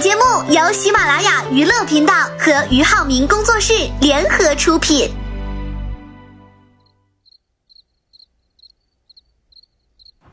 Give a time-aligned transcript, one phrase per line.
[0.00, 5.10] 节目由喜马拉雅娱乐频道和俞灏明工作室联合出品。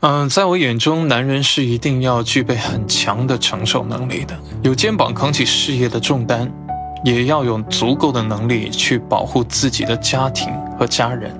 [0.01, 6.51] 嗯，在我眼中，男人是一定要具备很强的承受能力的，有肩膀扛起事业的重担，
[7.03, 11.35] 也要有足够的能力去保护自己的家庭和家人。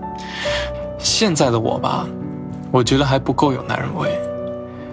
[0.98, 2.08] 现在的我吧，
[2.72, 4.20] 我觉得还不够有男人味，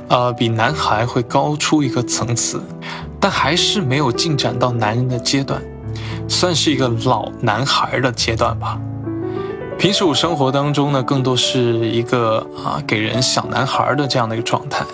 [0.09, 2.62] 呃，比男孩会高出一个层次，
[3.23, 5.62] 但还是没有进展到男人的阶段，
[6.28, 8.77] 算是一个老男孩的阶段吧。
[9.78, 14.84] 平时我生活当中呢，更多是一个啊给人小男孩的这样的一个状态，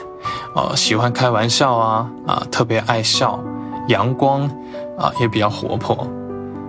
[0.54, 3.42] 呃，喜欢开玩笑啊啊，特别爱笑，
[3.88, 4.42] 阳光
[4.98, 6.06] 啊，也比较活泼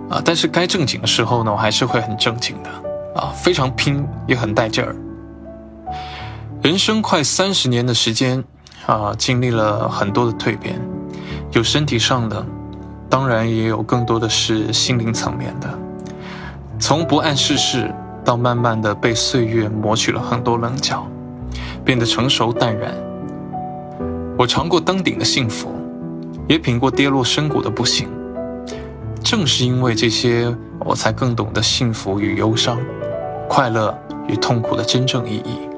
[0.08, 0.20] 啊。
[0.24, 2.70] 但是该正经的时候呢，我还是会很正经的
[3.20, 4.96] 啊，非常拼，也很带劲儿。
[6.62, 8.42] 人生快三十年的时间
[8.86, 10.80] 啊，经历了很多的蜕变，
[11.52, 12.44] 有身体上的，
[13.08, 15.68] 当然也有更多的是心灵层面的，
[16.78, 17.92] 从不谙世事。
[18.22, 21.08] 到慢慢的被岁月磨去了很多棱角，
[21.82, 22.92] 变得成熟淡然。
[24.36, 25.74] 我尝过登顶的幸福，
[26.46, 28.10] 也品过跌落深谷的不幸。
[29.24, 32.78] 正是因为这些，我才更懂得幸福与忧伤，
[33.48, 35.69] 快乐与痛苦的真正意义。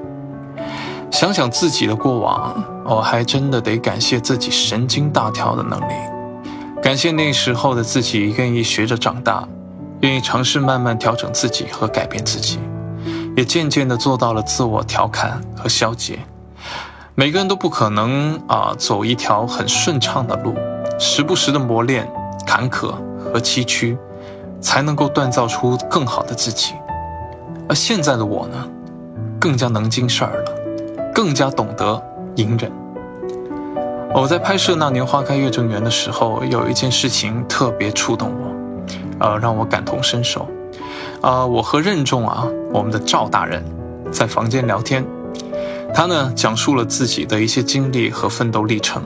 [1.13, 5.93] 想想自己的过往，我还真的得感谢自己神经大条的能力，
[6.81, 9.47] 感谢那时候的自己愿意学着长大。
[10.01, 12.57] 愿意尝试慢慢调整自己和改变自己，
[13.37, 16.17] 也渐渐地做到了自我调侃和消解。
[17.13, 20.55] 每个人都不可能啊走一条很顺畅的路，
[20.99, 22.11] 时不时的磨练、
[22.43, 22.95] 坎坷
[23.31, 23.95] 和崎岖，
[24.59, 26.73] 才能够锻造出更好的自己。
[27.69, 28.67] 而现在的我呢，
[29.39, 30.62] 更加能经事儿了，
[31.13, 32.01] 更加懂得
[32.35, 32.71] 隐忍。
[34.13, 38.53] 我在拍摄《那年花开月正圆》的时候，有一件事情特别触动我。
[39.19, 40.47] 呃，让我感同身受。
[41.21, 43.63] 啊，我和任重啊，我们的赵大人，
[44.11, 45.05] 在房间聊天。
[45.93, 49.01] 他呢，讲述了自己的一些经历和奋斗历程。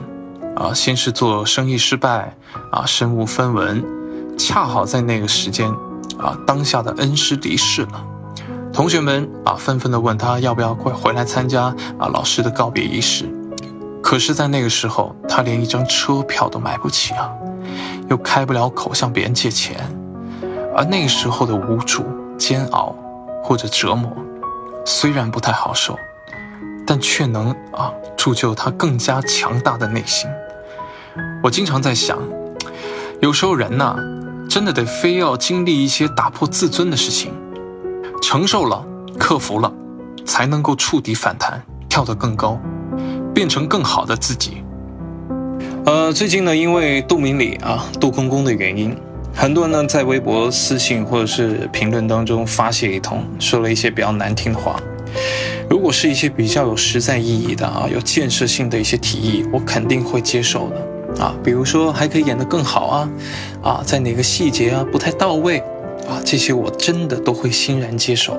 [0.56, 2.34] 啊，先是做生意失败，
[2.72, 3.84] 啊，身无分文，
[4.36, 5.70] 恰好在那个时间，
[6.18, 8.04] 啊，当下的恩师离世了。
[8.78, 11.64] 同学们啊，纷纷的问他要不要快回来参加
[11.98, 13.28] 啊老师的告别仪式。
[14.00, 17.28] 可是，在那个时候，他连一张车票都买不起啊，
[18.08, 19.76] 又开不了口向别人借钱。
[20.76, 22.04] 而那个时候的无助、
[22.38, 22.94] 煎熬
[23.42, 24.16] 或者折磨，
[24.84, 25.98] 虽然不太好受，
[26.86, 30.30] 但却能啊铸就他更加强大的内心。
[31.42, 32.16] 我经常在想，
[33.20, 33.96] 有时候人呐，
[34.48, 37.32] 真的得非要经历一些打破自尊的事情，
[38.22, 38.84] 承受了、
[39.18, 39.72] 克服了，
[40.24, 42.58] 才能够触底反弹，跳得更高，
[43.34, 44.62] 变成更好的自己。
[45.86, 48.96] 呃，最近呢，因为杜明礼啊、杜公公的原因。
[49.34, 54.80] 很多人呢在微博私信或者是评论当中发泄一通，说了一些比较难听的话。
[55.70, 61.32] 如果是一些比较有实在意义的啊，有建设性的一些提议，我肯定会接受的啊。
[61.44, 63.08] 比如说还可以演得更好啊，
[63.62, 65.62] 啊，在哪个细节啊不太到位
[66.08, 68.36] 啊，这些我真的都会欣然接受。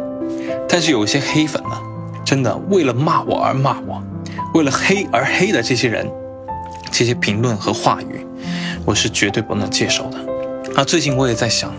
[0.68, 1.70] 但是有些黑粉呢，
[2.26, 4.04] 真的为了骂我而骂我，
[4.54, 6.10] 为了黑而黑的这些人，
[6.92, 8.26] 这些评论和话语，
[8.86, 10.18] 我是绝对不能接受的。
[10.76, 11.72] 啊，最近我也在想，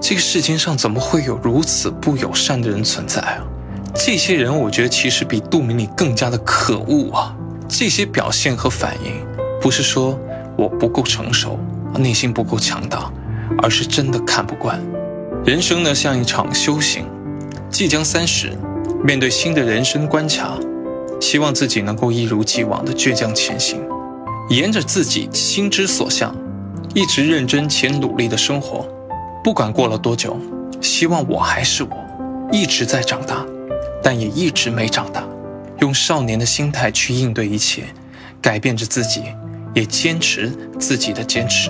[0.00, 3.44] 这个世间上怎么会有如此不友善的人存在啊？
[3.94, 7.36] 这些人，我觉得其实比杜明礼更加的可恶啊！
[7.68, 9.24] 这些表现和反应，
[9.60, 10.18] 不是说
[10.56, 11.58] 我不够成熟，
[11.98, 13.12] 内心不够强大，
[13.58, 14.80] 而是真的看不惯。
[15.44, 17.04] 人生呢，像一场修行，
[17.68, 18.56] 即将三十，
[19.02, 20.56] 面对新的人生关卡，
[21.20, 23.80] 希望自己能够一如既往的倔强前行，
[24.50, 26.32] 沿着自己心之所向。
[26.94, 28.86] 一直认真且努力的生活，
[29.42, 30.38] 不管过了多久，
[30.80, 31.90] 希望我还是我，
[32.52, 33.44] 一直在长大，
[34.00, 35.24] 但也一直没长大。
[35.80, 37.82] 用少年的心态去应对一切，
[38.40, 39.24] 改变着自己，
[39.74, 41.68] 也坚持自己的坚持。